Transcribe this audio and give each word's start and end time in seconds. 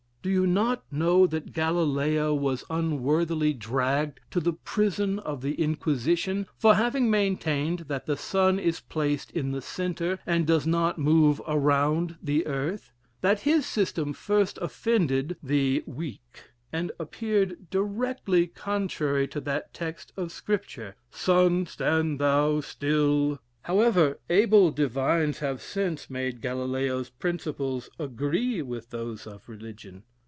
Do 0.23 0.29
you 0.29 0.45
not 0.45 0.83
know 0.91 1.25
that 1.25 1.51
Galileo 1.51 2.31
was 2.35 2.63
unworthily 2.69 3.53
dragged 3.55 4.19
to 4.29 4.39
the 4.39 4.53
prison 4.53 5.17
of 5.17 5.41
the 5.41 5.55
Inquisition, 5.55 6.45
for 6.59 6.75
having 6.75 7.09
maintained 7.09 7.79
that 7.87 8.05
the 8.05 8.15
sun 8.15 8.59
is 8.59 8.79
placed 8.81 9.31
in 9.31 9.51
the 9.51 9.63
centre, 9.63 10.19
and 10.27 10.45
does 10.45 10.67
not 10.67 10.99
move 10.99 11.41
around 11.47 12.17
the 12.21 12.45
earth; 12.45 12.91
that 13.21 13.39
his 13.39 13.65
system 13.65 14.13
first 14.13 14.59
offended 14.61 15.37
the 15.41 15.83
weak, 15.87 16.51
and 16.71 16.91
appeared 16.99 17.71
directly 17.71 18.45
contrary 18.45 19.27
to 19.27 19.41
that 19.41 19.73
text 19.73 20.13
of 20.15 20.31
Scripture 20.31 20.95
'Sun, 21.09 21.65
stand 21.65 22.19
thou 22.19 22.59
still?' 22.61 23.39
However, 23.63 24.19
able 24.29 24.69
divines 24.69 25.39
have 25.39 25.61
since 25.63 26.11
made 26.11 26.41
Galileo's 26.41 27.09
principles 27.09 27.89
agree 27.97 28.61
with 28.61 28.89
those 28.91 29.25
of 29.25 29.49
religion. 29.49 30.03